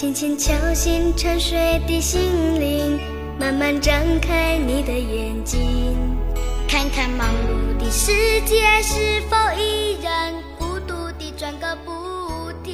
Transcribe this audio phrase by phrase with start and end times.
[0.00, 2.98] 轻轻敲醒沉睡的心灵，
[3.38, 5.94] 慢慢张开你的眼睛，
[6.66, 8.10] 看看忙碌的世
[8.46, 12.72] 界是否依然孤独地转个不停。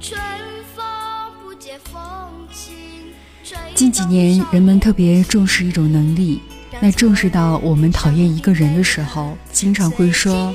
[0.00, 0.20] 春
[0.74, 0.84] 风
[1.40, 2.02] 不解风
[2.52, 2.74] 情。
[3.76, 6.40] 近几年，人们特别重视一种能力，
[6.80, 10.52] 那重视到我们讨厌一个人的时候，经常会说。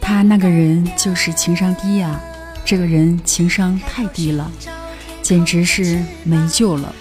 [0.00, 2.18] 他那个人就是情商低呀，
[2.64, 4.50] 这个人情商太低了，
[5.24, 6.94] 简直是没救了。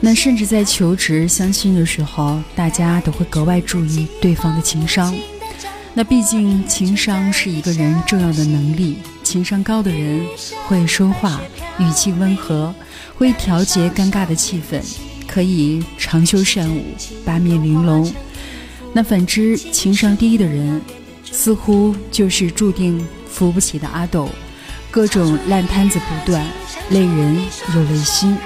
[0.00, 5.14] 那甚至在求职相亲的时候，大家都会格外注意对方的情商。
[5.94, 10.26] 那毕竟情商是一个人重要的能力，情商高的人
[10.66, 11.40] 会说话，
[11.78, 12.74] 语气温和，
[13.14, 14.80] 会调节尴尬的气氛，
[15.28, 16.82] 可以长袖善舞，
[17.24, 18.12] 八面玲珑。
[18.92, 20.80] 那反之，情商低的人。
[21.28, 24.30] 似乎就是注定扶不起的阿斗，
[24.90, 26.42] 各种烂摊子不断，
[26.90, 27.36] 累人
[27.74, 28.36] 又累心。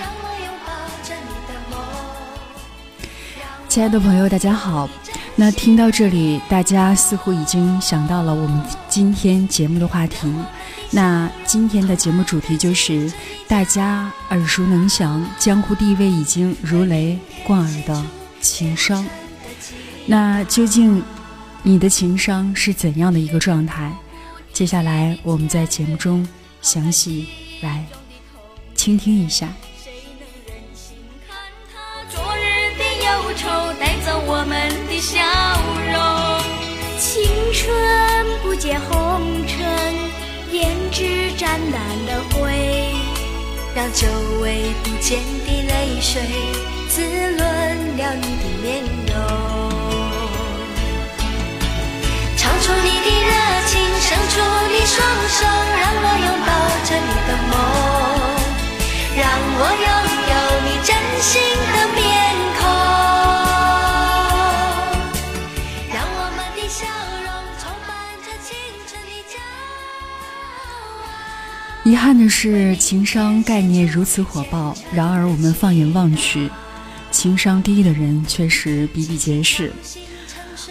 [3.68, 4.88] 亲爱的朋友，大家好。
[5.36, 10.32] 那听到这里，大家似乎已经想到了我们今天节目的话题。
[10.90, 13.12] 那今天的节目主题就是
[13.46, 18.04] 大家耳熟能详、江湖地位已经如雷贯耳的
[18.40, 19.06] 情商。
[20.06, 21.02] 那究竟？
[21.62, 23.92] 你的情商是怎样的一个状态？
[24.50, 26.26] 接下来我们在节目中
[26.62, 27.28] 详细
[28.80, 29.46] 倾听一下。
[32.08, 33.46] 昨日的忧愁
[33.78, 35.20] 带走我们的笑
[35.92, 36.00] 容，
[36.98, 37.20] 青
[37.52, 37.68] 春
[38.42, 39.94] 不解红尘，
[40.50, 42.94] 胭脂沾染了灰，
[43.74, 44.08] 让久
[44.40, 46.22] 违不见的泪水
[46.88, 47.36] 滋润
[47.98, 49.69] 了你的面容。
[72.30, 76.48] 是，情商概念如此火爆，然而我们放眼望去，
[77.10, 79.72] 情商低的人确实比比皆是。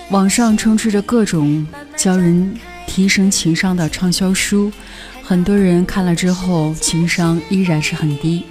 [0.10, 4.72] 网上充斥着各种教人提升情商的畅销书，
[5.22, 8.46] 很多人看了之后，情商依然是很低。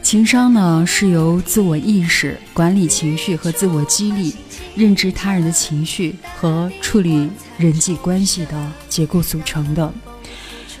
[0.00, 4.34] 情商呢，是由自我意识、管理情绪和自我激励、
[4.76, 9.92] 认知他人的情绪和处理人际关系的结构组成的。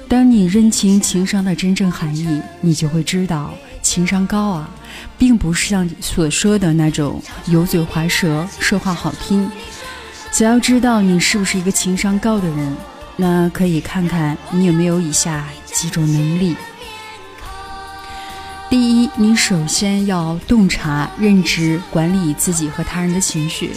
[0.08, 4.70] 当你认清情商的真正含义，你就会知道，情商高啊，
[5.18, 9.50] 并不是像所说的那种油嘴滑舌、说话好听。
[10.30, 12.76] 想要知道你是不是一个情商高的人，
[13.16, 16.54] 那可以看看你有没有以下几种能力。
[18.68, 23.72] 第一，你首先要洞察、认知、管理自己和他人的情绪，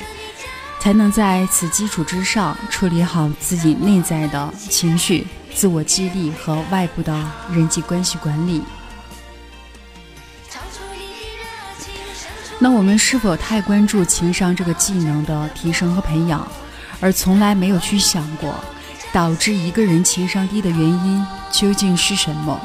[0.80, 7.14] 才能在此基础之上处理好自己内在的情绪、自我激励和外部的
[7.52, 8.62] 人际关系管理。
[12.60, 16.48] 那我们是否太关注情商这个技能的提升和培养，
[17.00, 18.56] 而从来没有去想过，
[19.12, 22.60] 导致一个人情商低的原因究竟是什么？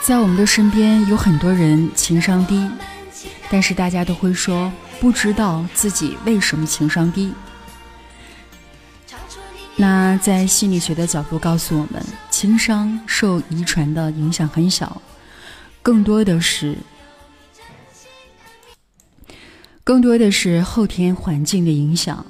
[0.00, 2.66] 在我们的身边有很多人情商低，
[3.50, 7.32] 但是大家都会说不知道自己为什么情商低。
[9.76, 15.00] 那在心理学的角度告诉我们，情商受遗传的影响很小，
[15.82, 16.76] 更多的是
[19.84, 22.26] 更多的是后天环境的影响。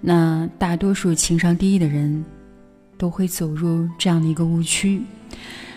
[0.00, 2.24] 那大多数情商低的人
[2.96, 5.02] 都会走入这样的一个误区，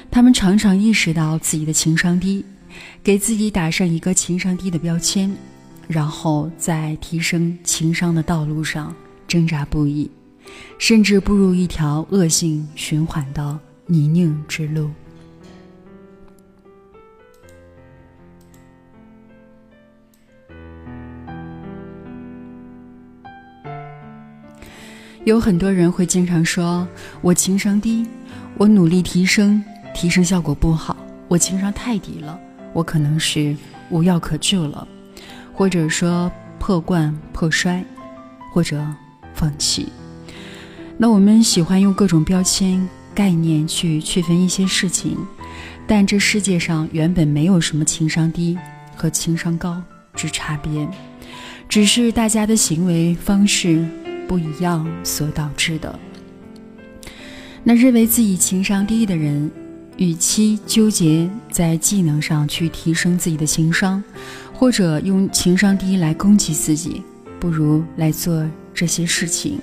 [0.09, 2.45] 他们常常意识到自己的情商低，
[3.03, 5.35] 给自己打上一个情商低的标签，
[5.87, 8.93] 然后在提升情商的道路上
[9.27, 10.09] 挣扎不已。
[10.77, 14.89] 甚至步入一条恶性循环的泥泞之路。
[25.25, 26.87] 有很多人会经常说
[27.21, 28.07] ：“我情商低，
[28.57, 29.61] 我努力提升，
[29.93, 30.95] 提升效果不好，
[31.27, 32.39] 我情商太低了，
[32.71, 33.53] 我可能是
[33.89, 34.87] 无药可救了，
[35.57, 37.83] 或者说破罐破摔，
[38.53, 38.85] 或者
[39.33, 39.91] 放弃。”
[40.99, 45.17] 那我们喜欢用各种标签概念去区分一些事情，
[45.87, 48.55] 但这世界上原本没有什么情商低
[48.95, 49.81] 和情商高
[50.13, 50.87] 之差别，
[51.67, 53.83] 只是大家的行为方式
[54.27, 55.99] 不一样所导致的。
[57.63, 59.51] 那认为自己情商低的人，
[59.97, 64.03] 与其纠结在技能上去提升自己的情商，
[64.57, 67.03] 或者用情商低来攻击自己，
[67.39, 68.43] 不如来做
[68.73, 69.59] 这些事情，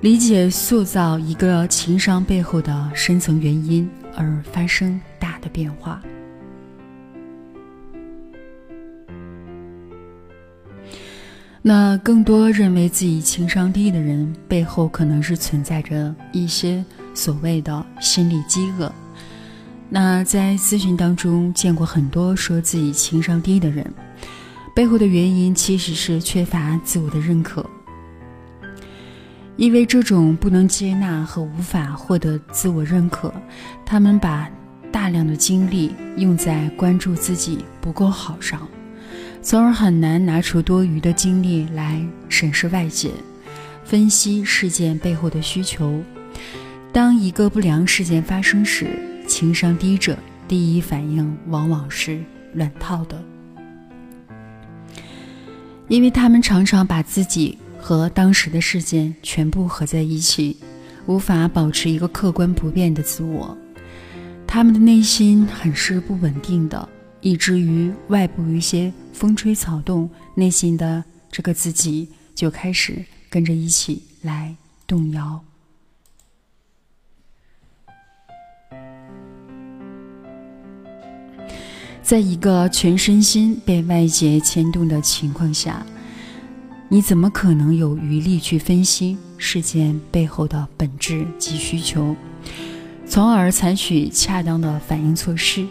[0.00, 6.02] 理解塑造一个情商背后的深层原因，而发生大的变化。
[11.62, 18.92] 那更多认为自己情商低的人，背后可能是存在着一些所谓的心理饥饿。
[19.88, 23.88] 那在咨询当中见过很多说自己情商低的人，
[24.74, 27.64] 背后的原因其实是缺乏自我的认可。
[29.56, 33.32] 因为这种不能接纳和无法获得自我认可，
[33.86, 34.50] 他们把
[34.90, 38.66] 大量的精力用在关注自己不够好上。
[39.40, 43.10] 从而很难拿出多余的精力来审视外界，
[43.84, 46.02] 分析事件背后的需求。
[46.92, 48.98] 当一个不良事件发生时，
[49.36, 50.16] 情商低者
[50.46, 52.22] 第一反应往往是
[52.52, 53.20] 乱套的，
[55.88, 60.56] 因为他们常常把自己和当时的事件全部合在一起，
[61.06, 63.58] 无法保持一个客观不变的自我。
[64.46, 66.88] 他们的内心很是不稳定的。
[67.20, 71.02] 以至于外部一些风吹草动，内心的
[71.32, 74.54] 这个自己就开始跟着一起来
[74.86, 75.42] 动摇。
[82.14, 85.84] 在一个全身心被外界牵动的情况下，
[86.88, 92.14] 你怎么可能有余力去分析事件背后的本质及需求，
[93.04, 95.66] 从而采取恰当的反应措施？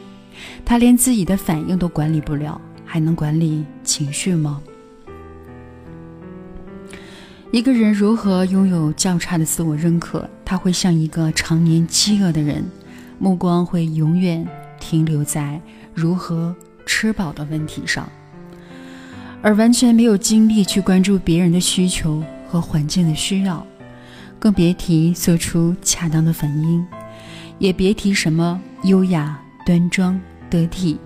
[0.66, 4.62] 他连自己的反应都管理不了，还能管理情绪吗？
[7.54, 10.30] 一个人如何拥有较差的自我认可？
[10.44, 12.66] 他会像一个常年饥饿的人，
[13.18, 14.46] 目光会永远
[14.78, 15.62] 停留在
[15.94, 16.56] 如何
[16.86, 18.10] 吃饱的问题上，
[19.42, 23.66] 而完全没有精力去关注别人的需求和环境的需要，
[24.40, 26.86] 更别提做出恰当的反应，
[27.60, 30.20] 也别提什么优雅端庄。
[30.50, 31.00] 得体，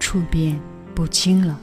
[0.00, 0.58] 处变
[0.94, 1.60] 不惊了。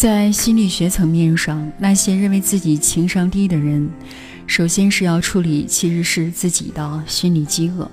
[0.00, 3.86] 在心理学层面上，那些认为自己情商低的人。
[4.46, 7.86] 首先是要处理，其实是自己的心理饥饿，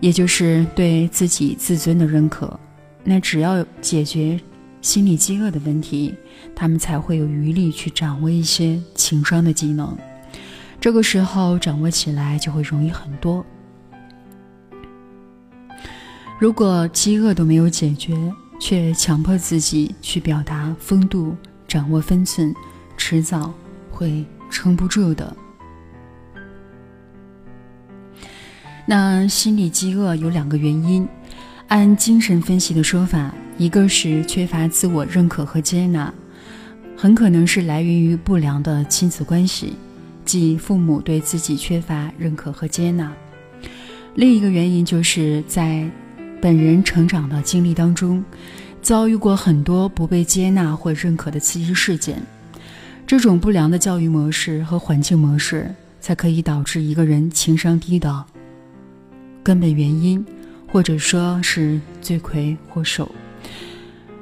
[0.00, 2.58] 也就是对自己自尊的认可。
[3.04, 4.40] 那只要解决
[4.80, 6.12] 心理饥饿的问题，
[6.52, 9.96] 他们才会有余力去掌握一些情商的技能。
[10.80, 13.46] 这个时候掌握起来就会容易很多。
[16.40, 18.16] 如果饥饿都没有解决，
[18.62, 22.54] 却强迫自己去表达风度、掌握分寸，
[22.96, 23.52] 迟早
[23.90, 24.24] 会。
[24.54, 25.34] 撑不住的。
[28.84, 31.08] 那心理饥饿有两个原因，
[31.68, 36.12] 按精神分析的说法，一个是缺乏自我认可和接纳，
[36.94, 39.72] 很可能是来源于不良的亲子关系，
[40.22, 43.10] 即父母对自己缺乏认可和接纳；
[44.16, 45.90] 另一个原因就是在
[46.42, 48.20] 本人成长的经历当中，
[48.82, 52.20] 遭遇过很多不被接纳或认可的刺激事件。
[53.06, 58.24] 这种不良的教育模式和环境模式，才可以导致一个人情商低的
[59.40, 60.26] 根本原因，
[60.66, 63.08] 或者说是罪魁祸首。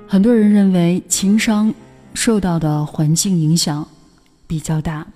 [0.06, 1.72] 很多人认为情商
[2.12, 3.88] 受到的环境影响
[4.46, 5.06] 比较大，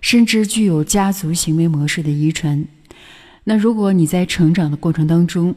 [0.00, 2.64] 甚至具有家族行为模式的遗传。
[3.44, 5.54] 那如果你在成长的过程当中，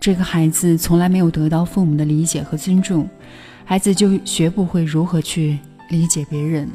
[0.00, 3.08] 这个孩子从来没有得到父母的理解和尊重，
[3.64, 5.58] 孩子就学不会如何去。
[5.90, 6.68] 理解别人，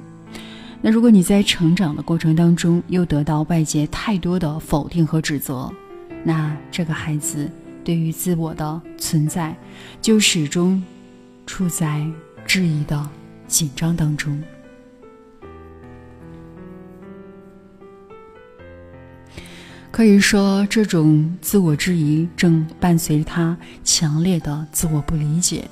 [0.81, 5.71] 那如果你在成长的过程当中又得到外界太多的否定和指责，
[6.21, 7.49] 那这个孩子
[7.81, 9.55] 对于自我的存在
[10.01, 10.83] 就始终
[11.45, 12.05] 处在
[12.45, 13.09] 质疑的
[13.47, 14.37] 紧张当中。
[19.95, 25.63] 可以说，这种自我质疑正伴随着他强烈的自我不理解。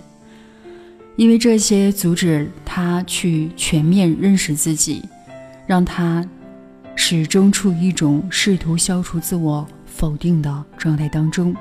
[1.18, 5.04] 因为这些阻止他去全面认识自己，
[5.68, 6.26] 让他
[6.96, 11.54] 始终处于一种试图消除自我否定的状态当中，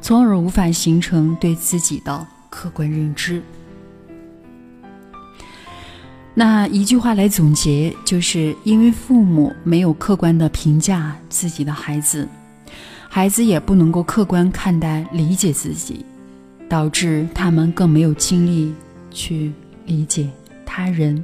[0.00, 3.40] 从而无法形成对自己的客观认知。
[6.40, 12.26] 那一句话来总结，就是因为父母没有客观的评价自己的孩子，
[13.10, 16.02] 孩子也不能够客观看待、理解自己，
[16.66, 18.72] 导致他们更没有精力
[19.10, 19.52] 去
[19.84, 20.30] 理解
[20.64, 21.22] 他人。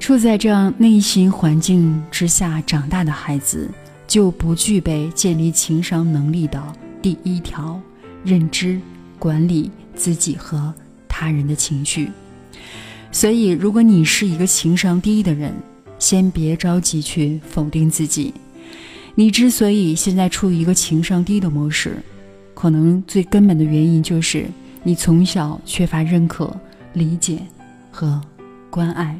[0.00, 3.70] 处在这样内心环境之下长大的孩子，
[4.08, 6.60] 就不具备建立情商能力的
[7.00, 7.80] 第一条：
[8.24, 8.80] 认知
[9.16, 10.74] 管理自己和
[11.06, 12.10] 他人的情绪。
[13.10, 15.54] 所以，如果你是一个情商低的人，
[15.98, 18.34] 先别着急去否定自己。
[19.14, 21.96] 你之所以现在处于一个情商低的模式，
[22.52, 24.46] 可能最根本的原因就是
[24.82, 26.54] 你从小缺乏认可、
[26.92, 27.38] 理解
[27.90, 28.20] 和
[28.68, 29.18] 关爱。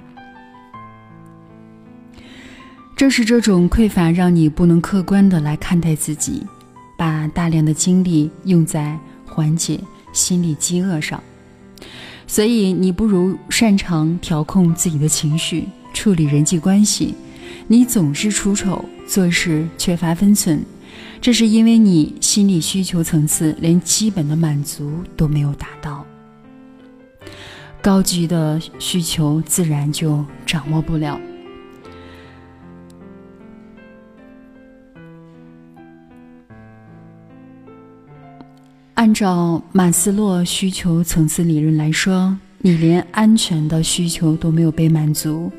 [2.94, 6.42] 正是这种匮乏，让你不能客观的来看待自己，
[6.98, 9.80] 把大量的精力用在缓解
[10.12, 11.22] 心理饥饿上。
[12.26, 17.14] 所以你不如擅长调控自己的情绪，处理人际关系。
[17.68, 20.64] 你总是出丑，做事缺乏分寸，
[21.20, 26.04] 这是因为你心理需求层次连基本的满足都没有达到，
[27.80, 31.18] 高级的需求自然就掌握不了。
[39.16, 45.50] 照马斯洛需求层次理论来说，你连安全的需求都没有被满足，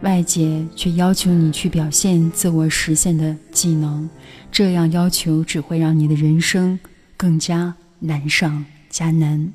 [0.00, 4.10] 外界却要求你去表现自我实现的技能，
[4.50, 6.76] 这样要求只会让你的人生
[7.16, 9.52] 更加难上加难。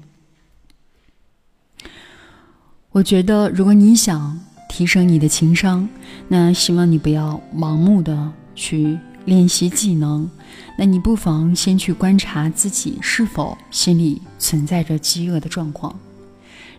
[2.91, 5.89] 我觉得，如果你想提升你的情商，
[6.29, 8.98] 那希望你不要盲目的去。
[9.27, 10.29] 练习技能，
[10.77, 15.93] 那你不妨先去观察自己是否心里存在着饥饿的状况。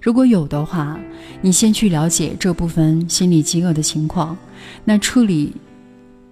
[0.01, 0.99] 如果有的话，
[1.43, 4.35] 你先去了解这部分心理饥饿的情况，
[4.83, 5.53] 那处理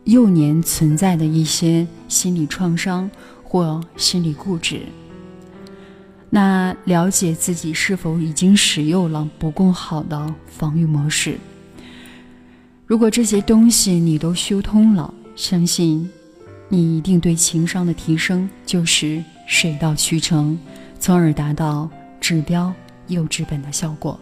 [0.04, 3.10] 幼年存在的一些心理创伤
[3.44, 4.80] 或心理固执。
[6.30, 11.38] 那了解自己是否已经使用了不够好的防御模式。
[12.86, 15.12] 如果这些东西你都修通了。
[15.36, 16.10] 相信，
[16.68, 20.58] 你一定对情商的提升就是水到渠成，
[20.98, 21.88] 从而达到
[22.20, 22.72] 治标
[23.06, 24.18] 又治本的效果。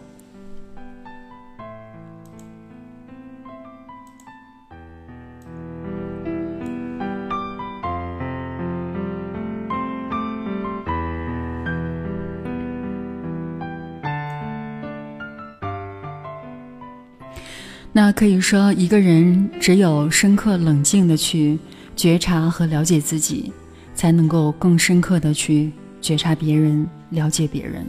[18.05, 21.57] 那可以说，一个人只有深刻冷静的去
[21.95, 23.51] 觉察和了解自己，
[23.95, 27.83] 才能够更深刻的去觉察别人、了解别人。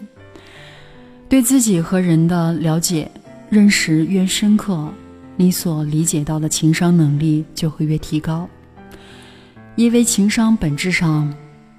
[1.29, 3.11] 对自己和人的了解、
[3.51, 4.91] 认识越深刻，
[5.37, 8.49] 你所理解到的情商能力就会越提高。
[9.75, 11.31] 因为情商本质上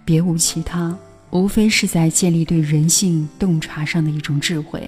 [0.06, 0.96] 别无其他，
[1.32, 4.88] 无非是在建立对人性洞察上的一种智慧。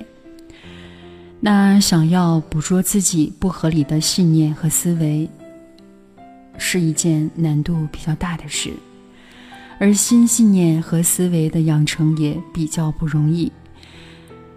[1.41, 5.29] 那想要捕捉自己不合理的信念和思维，
[6.57, 8.73] 是一件难度比较大的事，
[9.79, 13.49] 而新信念和思维的养成也比较不容易。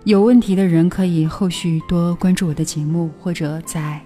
[0.03, 4.03] 有问题的人可以后续多关注我的节目，或者在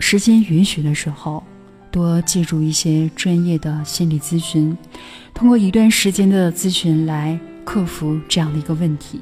[0.00, 1.44] 时间允许的时候，
[1.92, 4.76] 多借助一些专业的心理咨询，
[5.32, 9.20] 通过一段时间的咨询来克服这样的一个问题。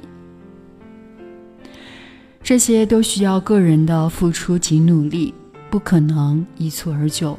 [2.44, 5.32] 这些都需要个人的付出及努力，
[5.70, 7.38] 不可能一蹴而就。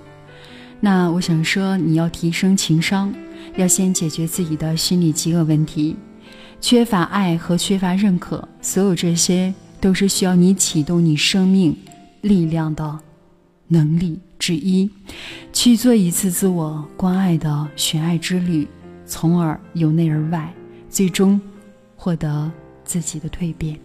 [0.79, 3.13] 那我想说，你要提升情商，
[3.57, 5.95] 要先解决自己的心理饥饿问题，
[6.61, 11.75] 缺乏爱和缺乏认可，所有这些都是需要你启动你生命
[12.21, 12.99] 力量的
[13.67, 14.89] 能力之一，
[15.51, 18.67] 去做一次自我关爱的寻爱之旅，
[19.05, 20.53] 从而由内而外，
[20.89, 21.39] 最终
[21.95, 22.49] 获得
[22.85, 23.77] 自己的蜕变。